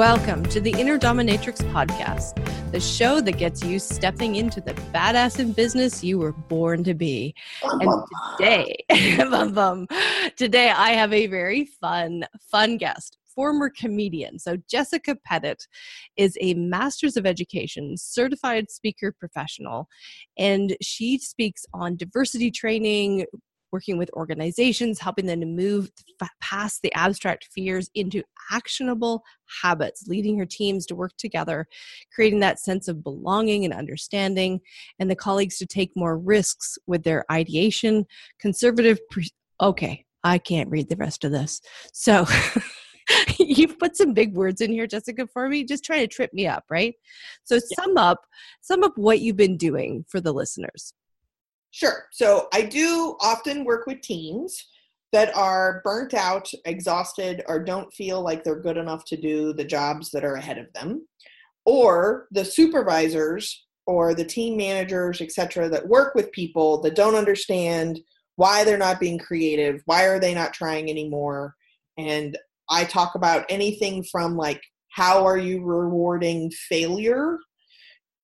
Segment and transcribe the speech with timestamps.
[0.00, 2.42] Welcome to the Inner Dominatrix podcast,
[2.72, 6.94] the show that gets you stepping into the badass in business you were born to
[6.94, 7.34] be.
[7.62, 7.90] And
[8.38, 8.76] today,
[9.18, 9.86] bum, bum,
[10.38, 14.38] today I have a very fun, fun guest, former comedian.
[14.38, 15.66] So Jessica Pettitt
[16.16, 19.86] is a master's of education, certified speaker professional,
[20.38, 23.26] and she speaks on diversity training,
[23.72, 25.90] working with organizations, helping them to move
[26.40, 29.22] past the abstract fears into actionable
[29.62, 31.66] habits, leading her teams to work together,
[32.14, 34.60] creating that sense of belonging and understanding,
[34.98, 38.06] and the colleagues to take more risks with their ideation,
[38.38, 38.98] conservative.
[39.10, 39.30] Pre-
[39.60, 41.60] okay, I can't read the rest of this.
[41.92, 42.26] So.
[43.38, 46.46] you've put some big words in here jessica for me just trying to trip me
[46.46, 46.94] up right
[47.42, 48.24] so sum up
[48.60, 50.92] sum up what you've been doing for the listeners
[51.70, 52.06] Sure.
[52.12, 54.66] So I do often work with teams
[55.12, 59.64] that are burnt out, exhausted, or don't feel like they're good enough to do the
[59.64, 61.06] jobs that are ahead of them,
[61.64, 68.00] or the supervisors or the team managers, etc., that work with people that don't understand
[68.36, 71.54] why they're not being creative, why are they not trying anymore,
[71.98, 72.38] and
[72.70, 77.38] I talk about anything from like how are you rewarding failure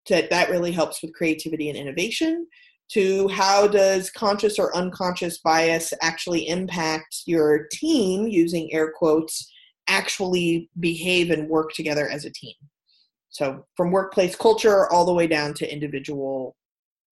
[0.09, 2.47] That that really helps with creativity and innovation
[2.93, 9.53] to how does conscious or unconscious bias actually impact your team using air quotes
[9.89, 12.55] actually behave and work together as a team?
[13.29, 16.57] So from workplace culture all the way down to individual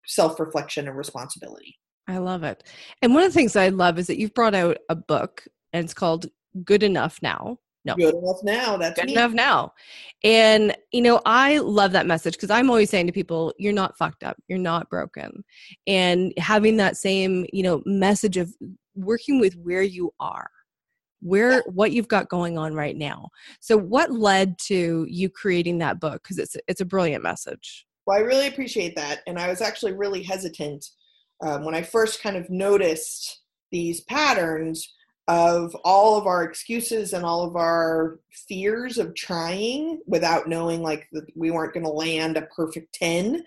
[0.06, 1.77] self-reflection and responsibility.
[2.06, 2.64] I love it.
[3.03, 5.84] And one of the things i love is that you've brought out a book and
[5.84, 6.27] it's called
[6.64, 7.95] good enough now no.
[7.97, 8.77] Good enough now.
[8.77, 9.13] That's good me.
[9.13, 9.73] enough now.
[10.22, 13.99] And you know, I love that message because I'm always saying to people, you're not
[13.99, 15.45] fucked up, you're not broken.
[15.87, 18.53] And having that same, you know, message of
[18.94, 20.50] working with where you are,
[21.21, 21.61] where yeah.
[21.67, 23.28] what you've got going on right now.
[23.61, 26.23] So what led to you creating that book?
[26.23, 27.87] Because it's it's a brilliant message.
[28.06, 29.21] Well, I really appreciate that.
[29.27, 30.84] And I was actually really hesitant
[31.43, 33.43] um, when I first kind of noticed
[33.73, 34.93] these patterns
[35.27, 41.09] of all of our excuses and all of our fears of trying without knowing like
[41.12, 43.43] that we weren't going to land a perfect 10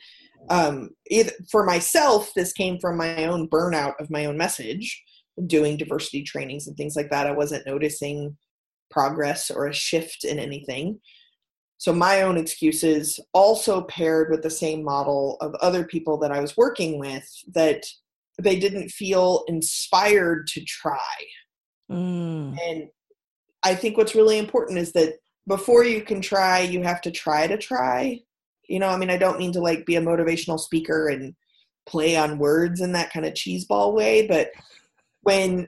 [0.50, 5.04] um, it, for myself this came from my own burnout of my own message
[5.46, 7.28] doing diversity trainings and things like that.
[7.28, 8.36] I wasn't noticing
[8.90, 11.00] progress or a shift in anything.
[11.78, 16.40] So my own excuses also paired with the same model of other people that i
[16.40, 17.84] was working with that
[18.42, 20.98] they didn't feel inspired to try
[21.92, 22.58] Mm.
[22.68, 22.90] And
[23.64, 25.16] I think what's really important is that
[25.48, 28.20] before you can try, you have to try to try.
[28.68, 31.34] You know, I mean, I don't mean to like be a motivational speaker and
[31.88, 34.52] play on words in that kind of cheeseball way, but
[35.22, 35.68] when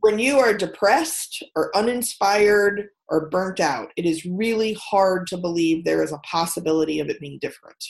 [0.00, 5.84] when you are depressed or uninspired or burnt out, it is really hard to believe
[5.84, 7.82] there is a possibility of it being different.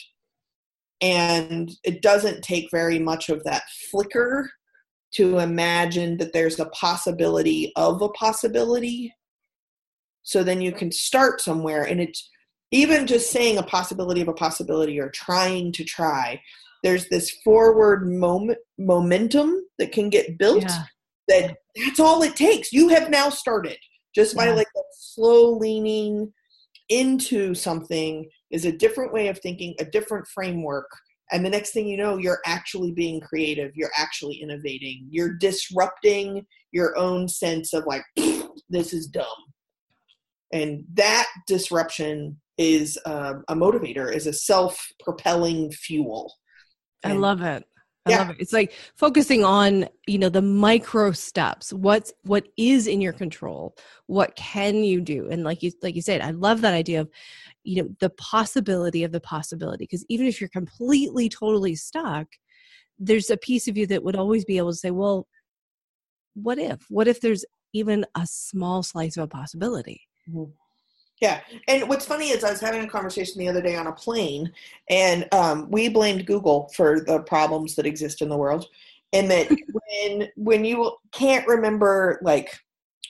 [1.01, 4.49] And it doesn't take very much of that flicker
[5.15, 9.13] to imagine that there's a possibility of a possibility.
[10.23, 11.83] So then you can start somewhere.
[11.83, 12.29] And it's
[12.71, 16.41] even just saying a possibility of a possibility or trying to try,
[16.83, 20.83] there's this forward moment momentum that can get built yeah.
[21.27, 22.73] that that's all it takes.
[22.73, 23.77] You have now started
[24.13, 24.55] just by yeah.
[24.55, 24.67] like
[24.99, 26.31] slow leaning
[26.89, 30.89] into something is a different way of thinking, a different framework
[31.33, 36.45] and the next thing you know you're actually being creative you're actually innovating you're disrupting
[36.73, 38.03] your own sense of like
[38.69, 39.25] this is dumb.
[40.51, 46.33] And that disruption is um, a motivator is a self-propelling fuel.
[47.03, 47.65] And i love it
[48.05, 48.17] I yeah.
[48.19, 48.37] love it.
[48.39, 51.71] It's like focusing on, you know, the micro steps.
[51.71, 53.77] What's what is in your control?
[54.07, 55.29] What can you do?
[55.29, 57.09] And like you like you said, I love that idea of
[57.63, 62.27] you know the possibility of the possibility because even if you're completely totally stuck
[62.99, 65.27] there's a piece of you that would always be able to say well
[66.35, 70.51] what if what if there's even a small slice of a possibility mm-hmm.
[71.23, 73.93] Yeah and what's funny is i was having a conversation the other day on a
[73.93, 74.51] plane
[74.89, 78.67] and um, we blamed google for the problems that exist in the world
[79.13, 79.49] and that
[80.07, 82.53] when when you can't remember like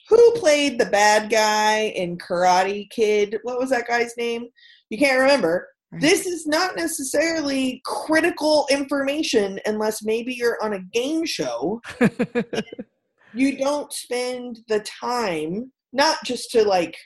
[0.09, 3.37] who played the bad guy in Karate Kid?
[3.43, 4.47] What was that guy's name?
[4.89, 5.69] You can't remember.
[5.99, 11.81] This is not necessarily critical information unless maybe you're on a game show.
[13.33, 16.97] you don't spend the time not just to like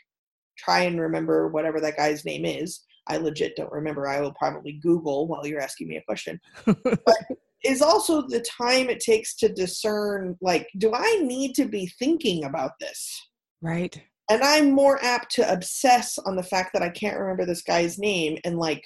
[0.57, 2.81] try and remember whatever that guy's name is.
[3.07, 4.07] I legit don't remember.
[4.07, 6.39] I will probably Google while you're asking me a question.
[6.65, 7.17] but
[7.63, 12.43] is also the time it takes to discern like do i need to be thinking
[12.43, 13.19] about this
[13.63, 13.99] right
[14.29, 17.97] And I'm more apt to obsess on the fact that I can't remember this guy's
[17.97, 18.85] name and like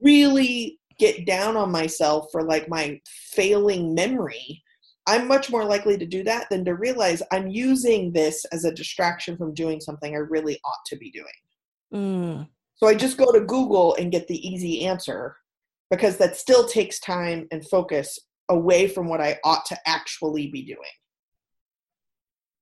[0.00, 3.00] really get down on myself for like my
[3.32, 4.62] failing memory.
[5.06, 8.72] I'm much more likely to do that than to realize I'm using this as a
[8.72, 11.26] distraction from doing something I really ought to be doing.
[11.94, 12.48] Mm.
[12.76, 15.36] So I just go to Google and get the easy answer
[15.90, 18.18] because that still takes time and focus
[18.48, 20.78] away from what I ought to actually be doing.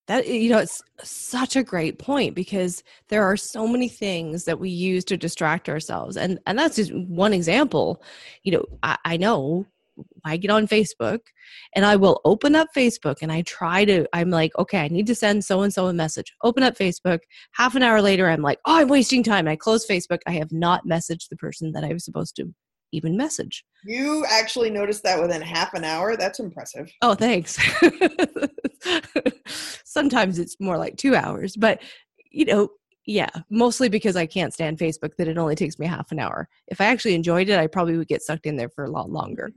[0.07, 4.61] That you know, it's such a great point because there are so many things that
[4.61, 8.03] we use to distract ourselves, and and that's just one example.
[8.43, 9.65] You know, I, I know
[10.25, 11.21] I get on Facebook
[11.75, 15.07] and I will open up Facebook and I try to, I'm like, okay, I need
[15.09, 16.33] to send so and so a message.
[16.43, 17.21] Open up Facebook.
[17.53, 19.47] Half an hour later, I'm like, oh, I'm wasting time.
[19.49, 20.21] I close Facebook.
[20.27, 22.55] I have not messaged the person that I was supposed to
[22.93, 23.65] even message.
[23.85, 26.17] You actually noticed that within half an hour?
[26.17, 26.91] That's impressive.
[27.03, 27.59] Oh, thanks.
[29.85, 31.83] Sometimes it's more like two hours, but
[32.31, 32.69] you know,
[33.07, 36.49] yeah, mostly because I can't stand Facebook that it only takes me half an hour.
[36.69, 39.11] If I actually enjoyed it, I probably would get sucked in there for a lot
[39.11, 39.53] longer.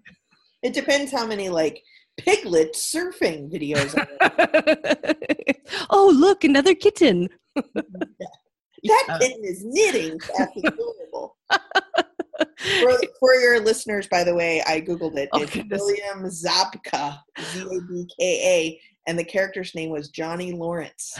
[0.63, 1.83] It depends how many like
[2.17, 3.93] piglet surfing videos.
[5.89, 7.29] oh, look, another kitten.
[8.83, 10.19] That kitten is knitting.
[10.37, 11.35] That's adorable.
[11.49, 15.29] for, for your listeners, by the way, I googled it.
[15.33, 15.81] Oh, it's goodness.
[15.81, 21.19] William Zabka, Z A B K A, and the character's name was Johnny Lawrence.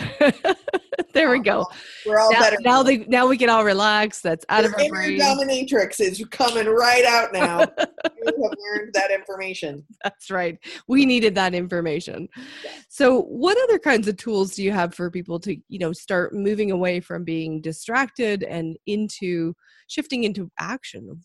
[1.18, 1.66] There we go.
[2.06, 2.58] We're all Now, better.
[2.62, 4.22] now, they, now we can all relax.
[4.22, 5.20] That's out of our brain.
[5.20, 7.60] dominatrix is coming right out now.
[7.60, 7.66] you
[8.26, 9.84] have learned that information.
[10.04, 10.58] That's right.
[10.88, 12.30] We needed that information.
[12.90, 16.34] So, what other kinds of tools do you have for people to, you know, start
[16.34, 19.56] moving away from being distracted and into
[19.88, 21.22] shifting into action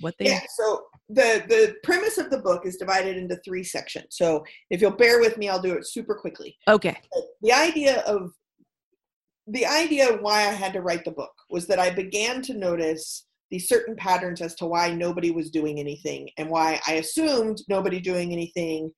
[0.00, 0.40] what they Yeah.
[0.56, 4.06] So the the premise of the book is divided into three sections.
[4.10, 6.56] So if you'll bear with me, I'll do it super quickly.
[6.68, 6.96] Okay.
[7.42, 8.32] the idea of
[9.46, 13.26] the idea why I had to write the book was that I began to notice
[13.50, 18.00] these certain patterns as to why nobody was doing anything and why I assumed nobody
[18.00, 18.90] doing anything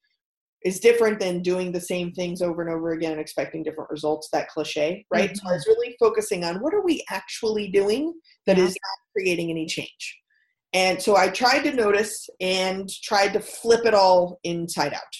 [0.64, 4.28] is different than doing the same things over and over again and expecting different results
[4.32, 5.36] that cliche right?
[5.36, 5.54] So i mm-hmm.
[5.54, 8.14] was really focusing on what are we actually doing
[8.46, 8.64] that Yeah.
[8.64, 10.18] is not creating any change.
[10.72, 15.14] And so i tried to notice and tried to flip it all inside out.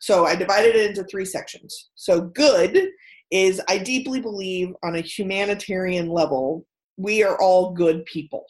[0.00, 1.90] So i divided it into three sections.
[1.94, 2.88] So good
[3.30, 6.64] is i deeply believe on a humanitarian level
[6.96, 8.44] we are all good people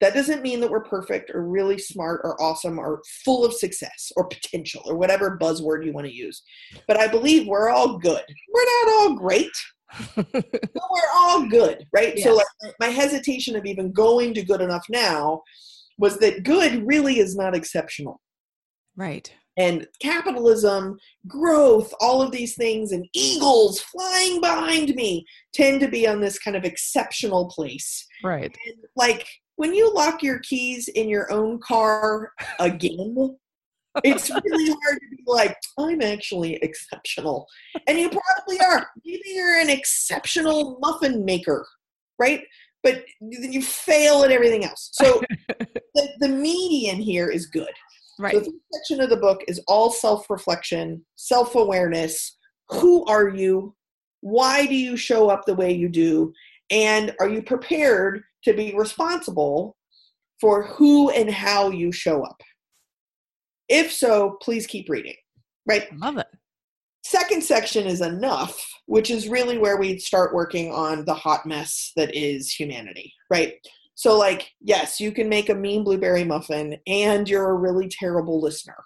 [0.00, 4.10] that doesn't mean that we're perfect or really smart or awesome or full of success
[4.16, 6.42] or potential or whatever buzzword you want to use.
[6.88, 8.22] But I believe we're all good.
[8.52, 9.50] We're not all great,
[10.16, 12.18] but we're all good, right?
[12.18, 15.42] So, like, my hesitation of even going to good enough now
[15.98, 18.20] was that good really is not exceptional.
[18.96, 19.32] right.
[19.60, 26.08] And capitalism, growth, all of these things, and eagles flying behind me tend to be
[26.08, 28.56] on this kind of exceptional place Right.
[28.66, 29.26] and, like
[29.56, 33.36] when you lock your keys in your own car again,
[34.04, 37.46] it's really hard to be like, I'm actually exceptional.
[37.86, 38.86] And you probably are.
[39.04, 41.66] Maybe you're an exceptional muffin maker,
[42.18, 42.42] right?
[42.82, 44.88] But you fail at everything else.
[44.92, 45.20] So
[45.94, 47.74] the, the median here is good.
[48.20, 48.34] Right.
[48.34, 52.36] The first section of the book is all self reflection, self awareness.
[52.68, 53.74] Who are you?
[54.20, 56.32] Why do you show up the way you do?
[56.70, 59.76] And are you prepared to be responsible
[60.38, 62.40] for who and how you show up?
[63.70, 65.16] If so, please keep reading.
[65.66, 65.86] Right?
[65.96, 66.26] Love it.
[67.02, 71.92] Second section is enough, which is really where we start working on the hot mess
[71.96, 73.54] that is humanity, right?
[74.00, 78.40] So, like, yes, you can make a mean blueberry muffin and you're a really terrible
[78.40, 78.82] listener.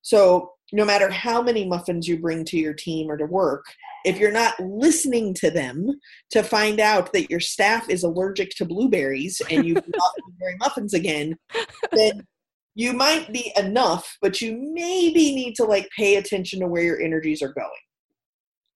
[0.00, 3.66] So, no matter how many muffins you bring to your team or to work,
[4.06, 5.90] if you're not listening to them
[6.30, 10.94] to find out that your staff is allergic to blueberries and you've got blueberry muffins
[10.94, 11.36] again,
[11.92, 12.26] then
[12.74, 17.02] you might be enough, but you maybe need to like pay attention to where your
[17.02, 17.68] energies are going.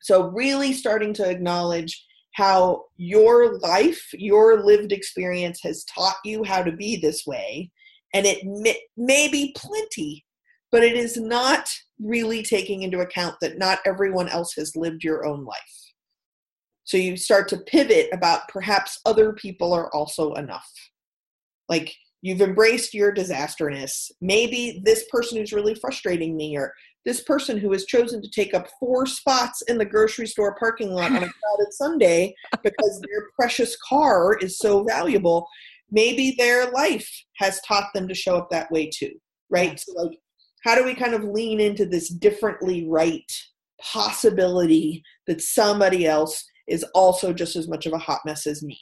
[0.03, 2.05] So, really starting to acknowledge
[2.39, 7.69] how your life, your lived experience has taught you how to be this way.
[8.15, 10.25] And it may, may be plenty,
[10.71, 11.69] but it is not
[11.99, 15.59] really taking into account that not everyone else has lived your own life.
[16.85, 20.71] So you start to pivot about perhaps other people are also enough.
[21.69, 21.93] Like
[22.23, 24.13] you've embraced your disasterness.
[24.21, 26.73] Maybe this person who's really frustrating me, or
[27.09, 30.93] this person who has chosen to take up four spots in the grocery store parking
[30.93, 35.49] lot on a crowded Sunday because their precious car is so valuable.
[35.91, 39.13] Maybe their life has taught them to show up that way too,
[39.49, 39.81] right?
[39.81, 40.19] So, like,
[40.65, 43.33] how do we kind of lean into this differently right
[43.81, 48.79] possibility that somebody else is also just as much of a hot mess as me.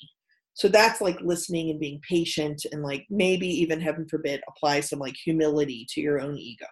[0.54, 4.99] So that's like listening and being patient and like maybe even heaven forbid apply some
[4.99, 6.66] like humility to your own ego.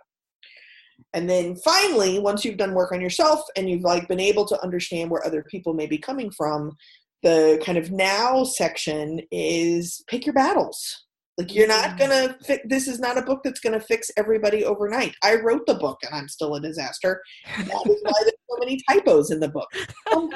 [1.13, 4.61] And then finally, once you've done work on yourself and you've like been able to
[4.63, 6.77] understand where other people may be coming from,
[7.23, 11.05] the kind of now section is pick your battles.
[11.39, 15.15] Like you're not gonna fi- this is not a book that's gonna fix everybody overnight.
[15.25, 17.21] I wrote the book and I'm still a disaster.
[17.57, 19.69] That is why there's so many typos in the book.
[20.15, 20.31] Um,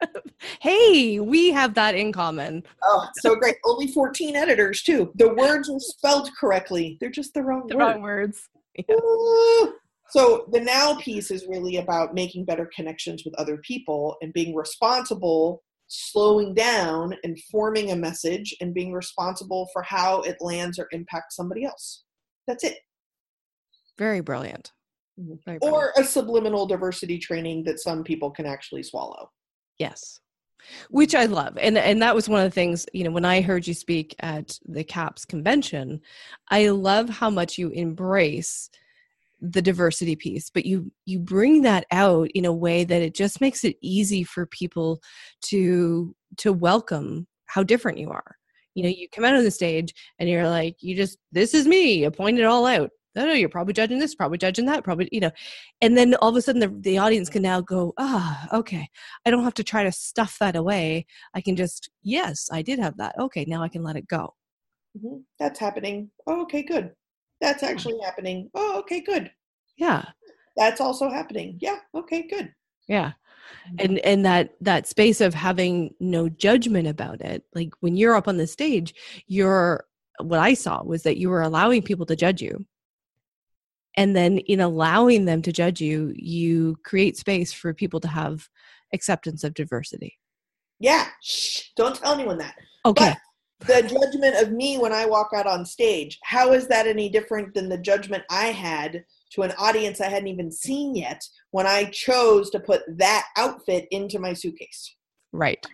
[0.60, 2.64] hey, we have that in common.
[2.82, 3.56] oh, so great.
[3.64, 5.12] Only 14 editors too.
[5.16, 6.96] The words are spelled correctly.
[7.00, 7.82] They're just the wrong The word.
[7.84, 8.48] wrong words.
[8.90, 9.74] Ooh.
[10.10, 14.54] So the now piece is really about making better connections with other people and being
[14.54, 20.88] responsible, slowing down and forming a message and being responsible for how it lands or
[20.92, 22.04] impacts somebody else.
[22.46, 22.78] That's it.
[23.98, 24.72] Very brilliant.
[25.18, 25.38] Mhm.
[25.44, 25.62] Very brilliant.
[25.62, 29.30] Or a subliminal diversity training that some people can actually swallow.
[29.78, 30.20] Yes.
[30.90, 31.56] Which I love.
[31.58, 34.14] And and that was one of the things, you know, when I heard you speak
[34.20, 36.00] at the CAPS convention,
[36.48, 38.70] I love how much you embrace
[39.40, 43.40] the diversity piece, but you you bring that out in a way that it just
[43.40, 45.00] makes it easy for people
[45.42, 48.36] to to welcome how different you are.
[48.74, 51.66] You know, you come out on the stage and you're like, you just this is
[51.66, 52.90] me, you point it all out.
[53.16, 55.32] No, no, you're probably judging this, probably judging that, probably, you know.
[55.80, 58.88] And then all of a sudden the, the audience can now go, ah, okay.
[59.26, 61.06] I don't have to try to stuff that away.
[61.34, 63.16] I can just, yes, I did have that.
[63.18, 64.34] Okay, now I can let it go.
[64.96, 65.22] Mhm.
[65.40, 66.10] That's happening.
[66.28, 66.92] Oh, okay, good.
[67.40, 68.50] That's actually happening.
[68.54, 69.30] Oh, okay, good.
[69.76, 70.04] Yeah.
[70.56, 71.58] That's also happening.
[71.60, 72.52] Yeah, okay, good.
[72.86, 73.12] Yeah.
[73.66, 73.76] Mm-hmm.
[73.78, 77.44] And and that that space of having no judgment about it.
[77.54, 78.94] Like when you're up on the stage,
[79.26, 79.84] you're
[80.20, 82.66] what I saw was that you were allowing people to judge you.
[83.96, 88.48] And then in allowing them to judge you, you create space for people to have
[88.92, 90.18] acceptance of diversity.
[90.78, 92.54] Yeah, shh, don't tell anyone that.
[92.86, 93.14] Okay.
[93.60, 97.54] The judgment of me when I walk out on stage, how is that any different
[97.54, 101.84] than the judgment I had to an audience I hadn't even seen yet when I
[101.84, 104.96] chose to put that outfit into my suitcase?
[105.32, 105.64] right.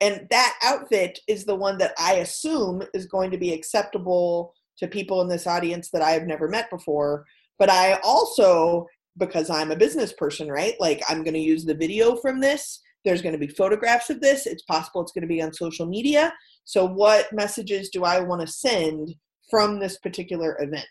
[0.00, 4.88] And that outfit is the one that I assume is going to be acceptable to
[4.88, 7.24] people in this audience that I have never met before.
[7.56, 10.74] But I also, because I'm a business person, right?
[10.80, 12.80] Like I'm going to use the video from this.
[13.04, 14.46] There's going to be photographs of this.
[14.46, 16.32] It's possible it's going to be on social media.
[16.64, 19.14] So, what messages do I want to send
[19.50, 20.86] from this particular event?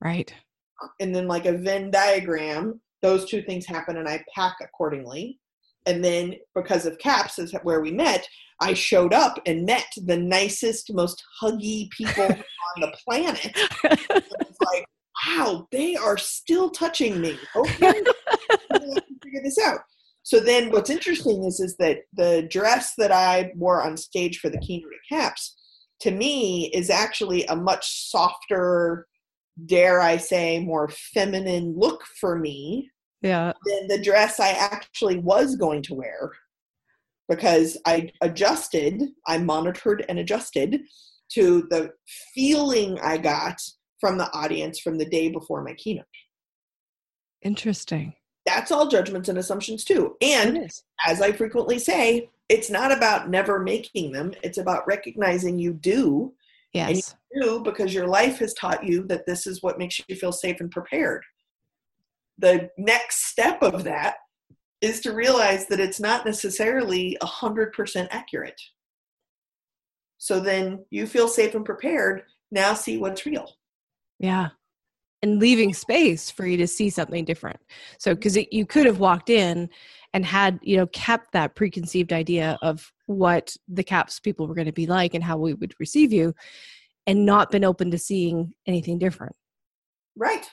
[0.00, 0.32] Right.
[1.00, 5.38] and then like a Venn diagram, those two things happen and I pack accordingly.
[5.86, 8.28] And then because of CAPS is where we met,
[8.60, 13.56] I showed up and met the nicest, most huggy people on the planet.
[13.84, 14.84] Like,
[15.26, 17.38] wow, they are still touching me.
[17.56, 17.86] Okay.
[17.88, 19.78] I'm gonna have to figure this out.
[20.28, 24.50] So then what's interesting is is that the dress that I wore on stage for
[24.50, 25.56] the keynote at CAPS
[26.00, 29.06] to me is actually a much softer
[29.64, 32.90] dare I say, more feminine look for me
[33.22, 33.54] Yeah.
[33.64, 36.32] than the dress I actually was going to wear
[37.30, 40.82] because I adjusted, I monitored and adjusted
[41.36, 41.92] to the
[42.34, 43.56] feeling I got
[43.98, 46.04] from the audience from the day before my keynote.
[47.40, 48.12] Interesting.
[48.48, 50.16] That's all judgments and assumptions, too.
[50.22, 50.70] And
[51.06, 56.32] as I frequently say, it's not about never making them, it's about recognizing you do
[56.72, 57.14] Yes.
[57.34, 60.60] do because your life has taught you that this is what makes you feel safe
[60.60, 61.24] and prepared.
[62.38, 64.16] The next step of that
[64.80, 68.60] is to realize that it's not necessarily 100% accurate.
[70.18, 72.22] So then you feel safe and prepared.
[72.50, 73.56] Now see what's real.
[74.18, 74.48] Yeah.
[75.20, 77.58] And leaving space for you to see something different.
[77.98, 79.68] So, because you could have walked in
[80.14, 84.66] and had, you know, kept that preconceived idea of what the CAPS people were going
[84.66, 86.34] to be like and how we would receive you
[87.06, 89.34] and not been open to seeing anything different.
[90.16, 90.46] Right.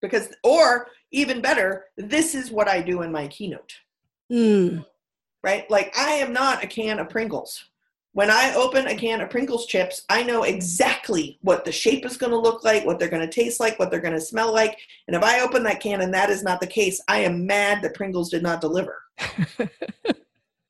[0.00, 3.72] Because, or even better, this is what I do in my keynote.
[4.30, 4.84] Mm,
[5.42, 5.70] right?
[5.70, 7.64] Like I am not a can of Pringles.
[8.14, 12.16] When I open a can of Pringles chips, I know exactly what the shape is
[12.16, 14.52] going to look like, what they're going to taste like, what they're going to smell
[14.52, 14.78] like.
[15.08, 17.82] And if I open that can and that is not the case, I am mad
[17.82, 19.02] that Pringles did not deliver.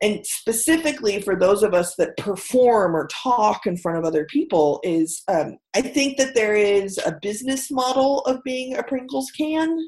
[0.05, 4.81] and specifically for those of us that perform or talk in front of other people
[4.83, 9.79] is um, i think that there is a business model of being a pringles can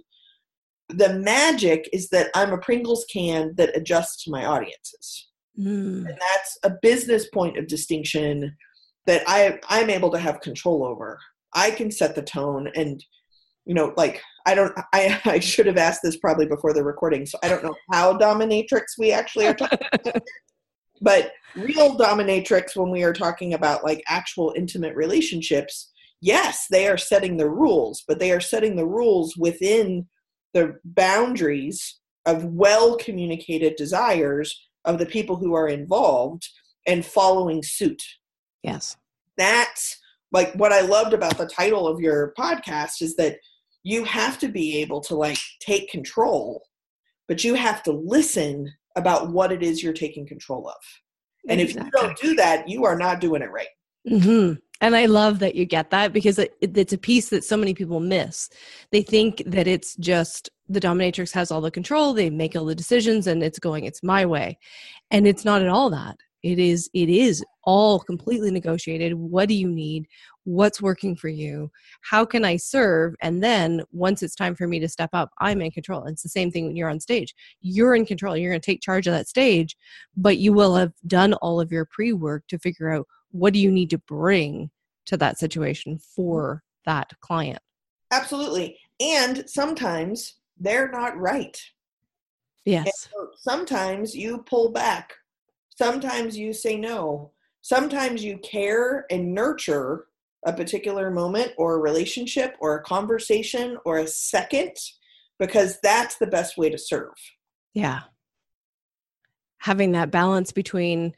[0.89, 6.19] the magic is that i'm a pringles can that adjusts to my audiences mm, and
[6.21, 8.57] that's a business point of distinction
[9.07, 11.19] that i i'm able to have control over
[11.55, 13.05] i can set the tone and
[13.67, 17.27] you know, like I don't, I, I should have asked this probably before the recording,
[17.27, 20.23] so I don't know how dominatrix we actually are talking about.
[21.03, 26.97] But real dominatrix, when we are talking about like actual intimate relationships, yes, they are
[26.97, 30.09] setting the rules, but they are setting the rules within
[30.55, 36.49] the boundaries of well communicated desires of the people who are involved
[36.87, 38.03] and following suit.
[38.63, 38.97] Yes.
[39.37, 39.99] That's
[40.33, 43.39] like what I loved about the title of your podcast is that
[43.83, 46.63] you have to be able to like take control,
[47.29, 50.77] but you have to listen about what it is you're taking control of.
[51.49, 51.89] And exactly.
[51.89, 53.69] if you don't do that, you are not doing it right.
[54.09, 54.55] Mm-hmm.
[54.81, 57.75] And I love that you get that because it, it's a piece that so many
[57.75, 58.51] people miss.
[58.91, 62.75] They think that it's just the dominatrix has all the control, they make all the
[62.75, 64.59] decisions, and it's going, it's my way.
[65.11, 66.17] And it's not at all that.
[66.43, 69.15] It is, it is all completely negotiated.
[69.15, 70.07] What do you need?
[70.45, 71.71] What's working for you?
[72.03, 73.15] How can I serve?
[73.21, 76.05] And then once it's time for me to step up, I'm in control.
[76.05, 77.35] It's the same thing when you're on stage.
[77.61, 78.37] You're in control.
[78.37, 79.77] You're going to take charge of that stage,
[80.17, 83.59] but you will have done all of your pre work to figure out what do
[83.59, 84.71] you need to bring
[85.07, 87.59] to that situation for that client.
[88.13, 88.79] Absolutely.
[89.01, 91.61] And sometimes they're not right.
[92.65, 93.09] Yes.
[93.13, 95.13] So sometimes you pull back.
[95.71, 97.33] Sometimes you say no
[97.67, 100.07] sometimes you care and nurture
[100.47, 104.71] a particular moment or a relationship or a conversation or a second
[105.41, 107.15] because that's the best way to serve.
[107.75, 108.03] Yeah.
[109.59, 111.13] Having that balance between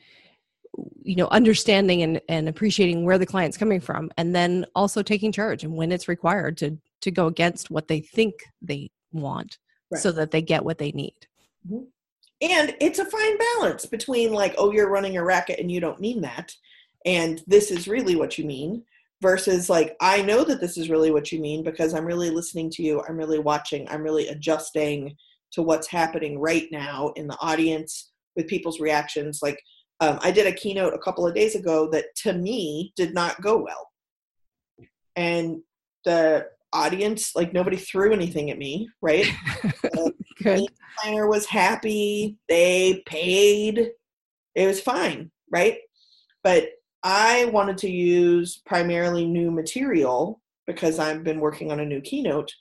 [1.02, 5.32] you know understanding and, and appreciating where the client's coming from and then also taking
[5.32, 9.58] charge and when it's required to to go against what they think they want
[9.90, 10.02] right.
[10.02, 11.14] so that they get what they need.
[11.66, 11.84] Mm-hmm
[12.40, 16.00] and it's a fine balance between like oh you're running a racket and you don't
[16.00, 16.52] mean that
[17.04, 18.82] and this is really what you mean
[19.20, 22.70] versus like i know that this is really what you mean because i'm really listening
[22.70, 25.14] to you i'm really watching i'm really adjusting
[25.50, 29.60] to what's happening right now in the audience with people's reactions like
[30.00, 33.40] um, i did a keynote a couple of days ago that to me did not
[33.40, 33.88] go well
[35.16, 35.60] and
[36.04, 39.26] the audience like nobody threw anything at me right?
[40.42, 40.68] Good.
[41.00, 43.90] planner was happy they paid
[44.54, 45.78] it was fine right?
[46.42, 46.70] But
[47.04, 52.52] i wanted to use primarily new material because i've been working on a new keynote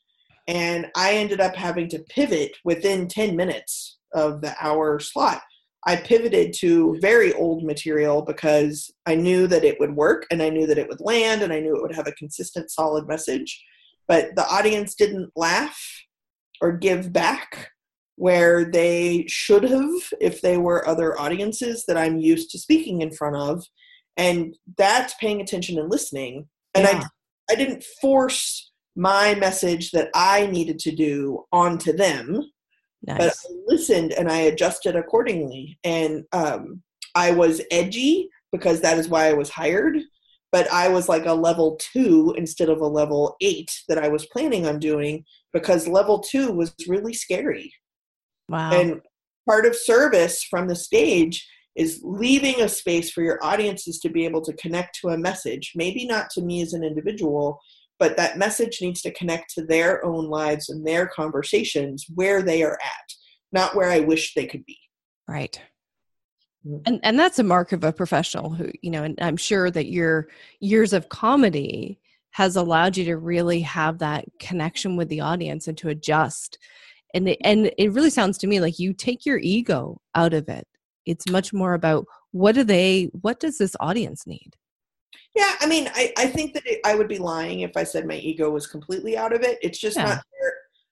[0.48, 5.42] and i ended up having to pivot within 10 minutes of the hour slot.
[5.86, 10.50] I pivoted to very old material because i knew that it would work and i
[10.50, 13.64] knew that it would land and i knew it would have a consistent solid message
[14.08, 15.80] but the audience didn't laugh
[16.62, 17.72] or give back
[18.16, 23.12] where they should have if they were other audiences that I'm used to speaking in
[23.12, 23.64] front of.
[24.18, 26.48] And that's paying attention and listening.
[26.74, 27.04] And yeah.
[27.50, 32.42] I, I didn't force my message that I needed to do onto them,
[33.06, 33.18] nice.
[33.20, 35.78] but I listened and I adjusted accordingly.
[35.84, 36.82] And um,
[37.14, 39.98] I was edgy because that is why I was hired
[40.58, 44.26] but I was like a level two instead of a level eight that I was
[44.26, 47.72] planning on doing because level two was really scary.
[48.50, 48.72] Wow.
[48.72, 49.02] And
[49.48, 54.26] part of service from the stage is leaving a space for your audiences to be
[54.26, 57.60] able to connect to a message, maybe not to me as an individual,
[58.00, 62.64] but that message needs to connect to their own lives and their conversations where they
[62.64, 63.14] are at,
[63.52, 64.80] not where I wish they could be.
[65.28, 65.62] Right.
[66.86, 69.88] And and that's a mark of a professional who you know and i'm sure that
[69.88, 70.28] your
[70.60, 72.00] years of comedy
[72.38, 76.60] has allowed you to really have that connection with the audience and to adjust.
[77.16, 80.48] And it, and it really sounds to me like you take your ego out of
[80.48, 80.68] it.
[81.08, 84.56] It's much more about what do they what does this audience need?
[85.36, 88.08] Yeah i mean i, I think that it, i would be lying if i said
[88.08, 89.58] my ego was completely out of it.
[89.64, 90.06] It's just yeah.
[90.06, 90.24] not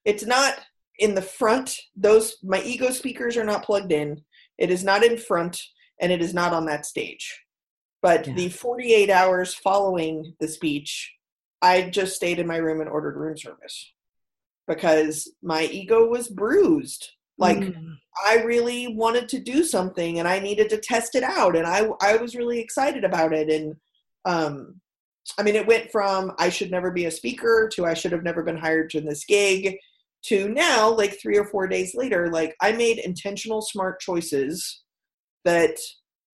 [0.04, 0.60] it's not
[0.98, 1.78] in the front.
[1.96, 4.22] Those my ego speakers are not plugged in
[4.58, 5.62] it is not in front
[6.02, 7.41] and it is not on that stage.
[8.02, 8.34] But yeah.
[8.34, 11.12] the 48 hours following the speech,
[11.62, 13.94] I just stayed in my room and ordered room service
[14.68, 17.10] because my ego was bruised.
[17.38, 17.96] Like mm.
[18.26, 21.89] I really wanted to do something and I needed to test it out and I
[22.02, 23.76] I was really excited about it and
[24.24, 24.80] um
[25.38, 28.24] I mean it went from I should never be a speaker to I should have
[28.24, 29.78] never been hired to this gig
[30.28, 34.84] to now like 3 or 4 days later like I made intentional smart choices
[35.46, 35.78] that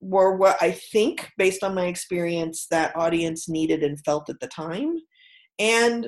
[0.01, 4.47] were what I think, based on my experience, that audience needed and felt at the
[4.47, 4.95] time.
[5.59, 6.07] And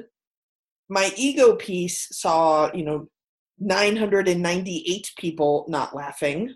[0.90, 3.08] my ego piece saw, you know,
[3.60, 6.54] 998 people not laughing,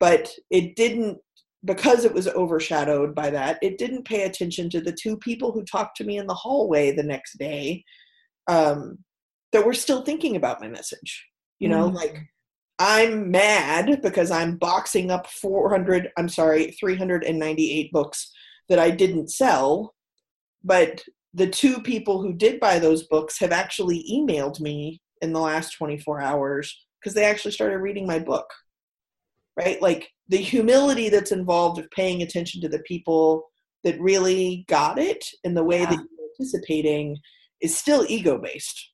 [0.00, 1.18] but it didn't,
[1.64, 5.64] because it was overshadowed by that, it didn't pay attention to the two people who
[5.64, 7.84] talked to me in the hallway the next day.
[8.48, 8.98] Um,
[9.52, 11.26] that were still thinking about my message.
[11.58, 11.94] You know, Mm.
[11.94, 12.16] like
[12.78, 18.32] I'm mad because I'm boxing up 400, I'm sorry, 398 books
[18.68, 19.94] that I didn't sell.
[20.64, 25.40] But the two people who did buy those books have actually emailed me in the
[25.40, 28.52] last 24 hours because they actually started reading my book.
[29.56, 29.80] Right?
[29.82, 33.50] Like the humility that's involved of paying attention to the people
[33.84, 35.90] that really got it in the way Yeah.
[35.90, 37.18] that you're anticipating
[37.60, 38.91] is still ego based.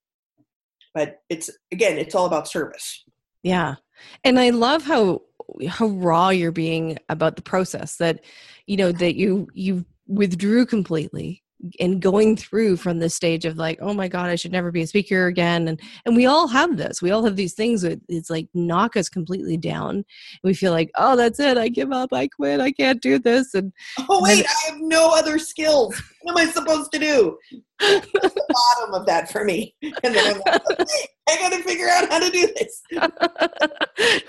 [0.99, 3.05] But it's again, it's all about service.
[3.45, 3.77] Yeah.
[4.25, 5.23] And I love how
[5.69, 8.25] how raw you're being about the process that
[8.67, 11.45] you know that you you withdrew completely
[11.81, 14.83] and going through from the stage of like oh my god I should never be
[14.83, 18.01] a speaker again and and we all have this we all have these things that
[18.09, 20.05] it's like knock us completely down
[20.45, 23.55] we feel like oh that's it I give up I quit I can't do this
[23.55, 23.73] and
[24.09, 26.01] Oh And- wait, I have no other skills.
[26.23, 27.39] What am I supposed to do?
[27.81, 29.75] That's the bottom of that for me.
[29.83, 32.83] And then I'm like, okay, I gotta figure out how to do this.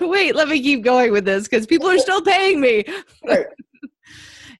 [0.00, 2.84] wait let me keep going with this because people are still paying me
[3.26, 3.46] Right.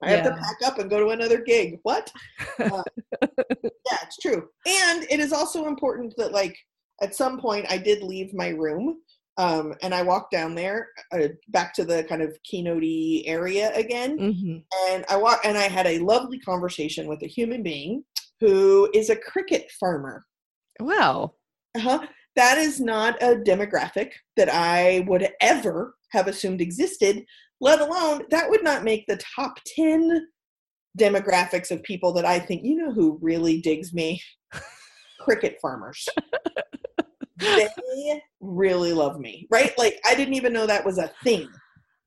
[0.02, 1.78] I have to pack up and go to another gig.
[1.82, 2.10] What?
[2.60, 2.82] Uh,
[3.22, 4.48] yeah, it's true.
[4.66, 6.56] And it is also important that, like,
[7.02, 8.98] at some point, I did leave my room,
[9.38, 12.82] um, and I walked down there uh, back to the kind of keynote
[13.26, 14.18] area again.
[14.18, 14.62] Mhm.
[14.88, 18.04] and I walked and I had a lovely conversation with a human being
[18.40, 20.24] who is a cricket farmer.
[20.80, 21.32] wow
[21.76, 22.06] Uh-huh.
[22.36, 27.24] That is not a demographic that I would ever have assumed existed,
[27.60, 30.26] let alone that would not make the top 10
[30.98, 34.20] demographics of people that I think, you know, who really digs me?
[35.20, 36.08] cricket farmers.
[37.38, 37.68] they
[38.40, 39.72] really love me, right?
[39.78, 41.48] Like, I didn't even know that was a thing.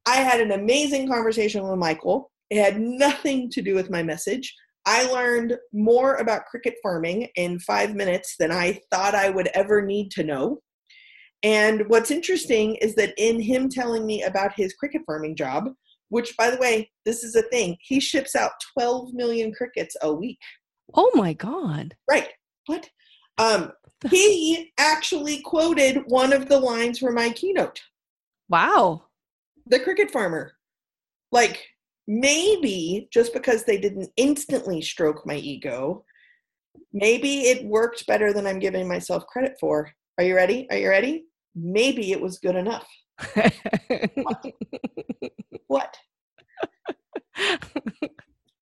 [0.06, 2.32] I had an amazing conversation with Michael.
[2.50, 4.54] It had nothing to do with my message.
[4.86, 9.82] I learned more about cricket farming in five minutes than I thought I would ever
[9.82, 10.60] need to know.
[11.44, 15.70] And what's interesting is that in him telling me about his cricket farming job,
[16.10, 20.14] which by the way, this is a thing, he ships out 12 million crickets a
[20.14, 20.40] week.
[20.96, 22.30] oh my god Right.
[22.68, 22.90] What?
[23.38, 23.72] Um,
[24.10, 27.82] he actually quoted one of the lines from my keynote
[28.50, 29.04] wow
[29.68, 30.54] the cricket farmer.
[31.32, 31.66] Like,
[32.08, 36.04] maybe just because they didn't instantly stroke my ego,
[36.92, 39.92] maybe it worked better than I'm giving myself credit for.
[40.18, 40.68] Are you ready?
[40.70, 41.26] Are you ready?
[41.56, 42.88] Maybe it was good enough.
[45.68, 45.98] What?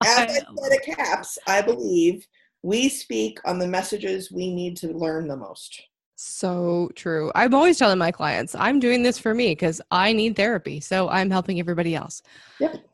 [0.04, 2.26] As I said CAPS, I believe
[2.62, 5.82] we speak on the messages we need to learn the most.
[6.16, 7.32] so true.
[7.34, 10.80] I'm always telling my clients, I'm doing this for me because I need therapy.
[10.80, 12.22] So I'm helping everybody else.
[12.60, 12.84] Yep.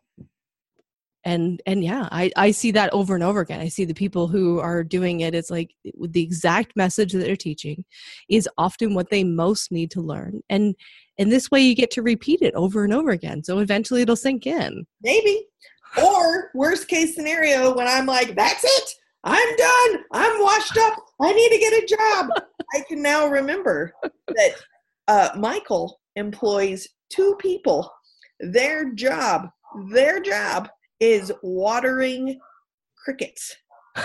[1.28, 3.60] And and yeah, I, I see that over and over again.
[3.60, 5.34] I see the people who are doing it.
[5.34, 7.84] It's like the exact message that they're teaching
[8.30, 10.40] is often what they most need to learn.
[10.48, 10.74] And
[11.18, 13.44] and this way you get to repeat it over and over again.
[13.44, 14.86] So eventually it'll sink in.
[15.02, 15.44] Maybe.
[16.02, 18.90] Or worst case scenario, when I'm like, that's it,
[19.24, 22.30] I'm done, I'm washed up, I need to get a job.
[22.74, 23.92] I can now remember
[24.28, 24.50] that
[25.08, 27.90] uh, Michael employs two people.
[28.40, 29.48] Their job,
[29.90, 30.68] their job
[31.00, 32.38] is watering
[32.96, 33.56] crickets.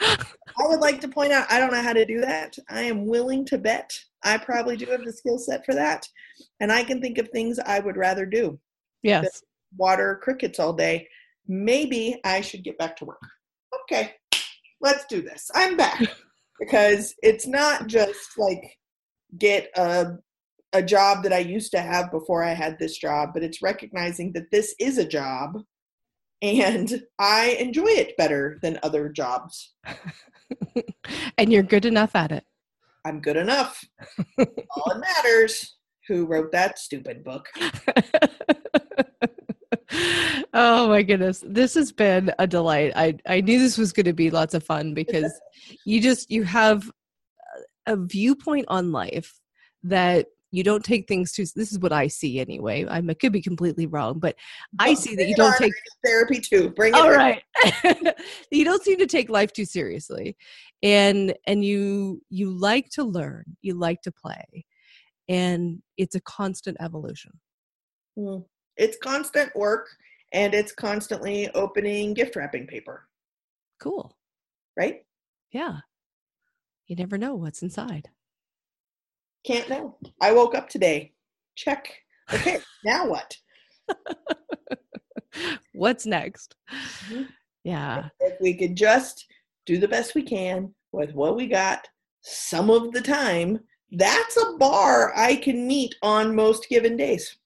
[0.00, 2.56] I would like to point out I don't know how to do that.
[2.68, 6.08] I am willing to bet I probably do have the skill set for that.
[6.60, 8.58] And I can think of things I would rather do
[9.02, 9.42] Yes.
[9.76, 11.08] water crickets all day.
[11.46, 13.20] Maybe I should get back to work.
[13.82, 14.12] Okay,
[14.80, 15.50] let's do this.
[15.54, 16.00] I'm back
[16.60, 18.78] because it's not just like
[19.36, 20.16] get a
[20.74, 24.32] a job that I used to have before I had this job, but it's recognizing
[24.32, 25.62] that this is a job
[26.42, 29.72] and I enjoy it better than other jobs.
[31.38, 32.44] and you're good enough at it.
[33.06, 33.82] I'm good enough.
[34.38, 35.76] All it matters.
[36.08, 37.48] Who wrote that stupid book?
[40.54, 44.12] oh my goodness this has been a delight i i knew this was going to
[44.12, 45.32] be lots of fun because
[45.84, 46.90] you just you have
[47.86, 49.38] a viewpoint on life
[49.84, 53.42] that you don't take things too this is what i see anyway i could be
[53.42, 54.36] completely wrong but
[54.78, 55.72] i see that you don't take
[56.04, 56.70] therapy too.
[56.70, 57.00] Bring it.
[57.00, 57.42] all right
[58.50, 60.36] you don't seem to take life too seriously
[60.82, 64.64] and and you you like to learn you like to play
[65.28, 67.32] and it's a constant evolution
[68.18, 68.44] Mm.
[68.76, 69.88] It's constant work
[70.32, 73.08] and it's constantly opening gift wrapping paper,
[73.80, 74.16] cool
[74.76, 75.04] right?
[75.52, 75.78] yeah
[76.86, 78.08] you never know what's inside
[79.44, 79.96] Can't know.
[80.20, 81.12] I woke up today.
[81.56, 81.92] Check.
[82.32, 83.36] Okay, now what?
[85.74, 86.54] what's next
[87.06, 87.26] Mhm.
[87.64, 89.26] yeah If we could just
[89.66, 91.86] do the best we can with what we got,
[92.22, 93.58] some of the time,
[93.92, 97.36] that's a bar I can meet on most given days.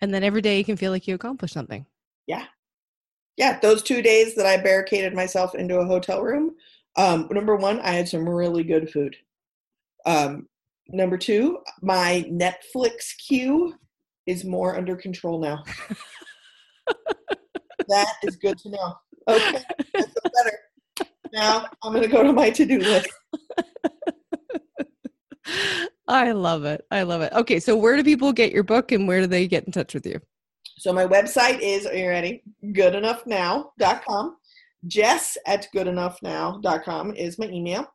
[0.00, 1.86] And then every day you can feel like you accomplished something.
[2.26, 2.44] Yeah.
[3.36, 3.58] Yeah.
[3.58, 6.54] Those two days that I barricaded myself into a hotel room,
[6.96, 9.16] um, number one, I had some really good food.
[10.04, 10.46] Um,
[10.88, 13.74] number two, my Netflix queue
[14.26, 15.62] is more under control now.
[17.88, 18.94] that is good to know.
[19.28, 19.62] Okay,
[19.94, 21.08] that's better.
[21.32, 23.08] Now I'm going to go to my to-do list.
[26.06, 26.84] I love it.
[26.90, 27.32] I love it.
[27.32, 29.94] Okay, so where do people get your book and where do they get in touch
[29.94, 30.20] with you?
[30.78, 32.42] So my website is, are you ready?
[32.64, 34.36] Goodenoughnow.com.
[34.86, 37.86] Jess at goodenoughnow.com is my email.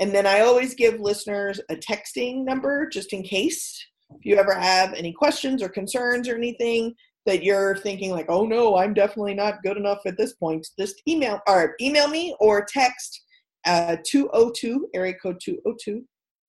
[0.00, 4.54] And then I always give listeners a texting number just in case if you ever
[4.54, 6.94] have any questions or concerns or anything
[7.26, 11.02] that you're thinking like, oh no, I'm definitely not good enough at this point, just
[11.06, 13.22] email or email me or text
[13.66, 16.04] uh, 202, area code 202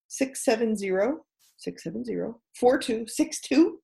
[0.08, 1.18] 670
[1.58, 3.80] 670 4262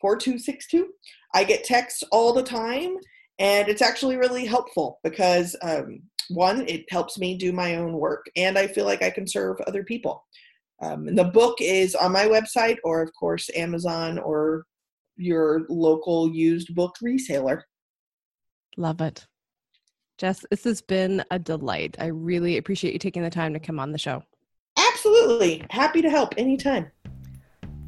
[0.00, 0.88] 4262.
[1.34, 2.96] I get texts all the time
[3.38, 8.26] and it's actually really helpful because um, one, it helps me do my own work
[8.36, 10.24] and I feel like I can serve other people.
[10.82, 14.64] Um, and the book is on my website, or of course, Amazon or
[15.16, 17.62] your local used book reseller.
[18.76, 19.26] Love it.
[20.18, 21.96] Jess, this has been a delight.
[21.98, 24.22] I really appreciate you taking the time to come on the show.
[24.78, 25.64] Absolutely.
[25.70, 26.90] Happy to help anytime.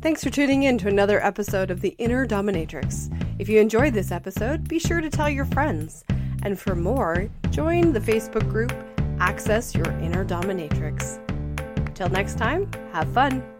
[0.00, 3.12] Thanks for tuning in to another episode of The Inner Dominatrix.
[3.38, 6.04] If you enjoyed this episode, be sure to tell your friends.
[6.42, 8.72] And for more, join the Facebook group
[9.20, 11.18] Access Your Inner Dominatrix.
[11.94, 13.57] Till next time, have fun.